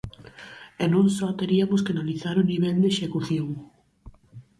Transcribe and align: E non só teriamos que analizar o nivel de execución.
E 0.83 0.85
non 0.93 1.05
só 1.17 1.27
teriamos 1.39 1.83
que 1.85 1.93
analizar 1.95 2.35
o 2.39 2.47
nivel 2.51 2.75
de 2.81 2.89
execución. 2.93 3.49